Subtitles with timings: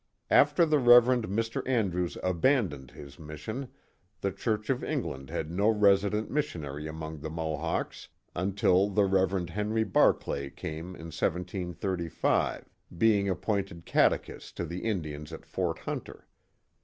[0.31, 1.03] After the Rev.
[1.29, 1.61] Mr.
[1.67, 3.67] Andrews abandoned his mission,
[4.21, 9.47] the Church of England had no resident missionary among the Mohawks until the Rev.
[9.49, 12.67] Henry Barclay came in 1735,
[12.97, 16.27] being appointed catechist to the Indians at Fort Hunter.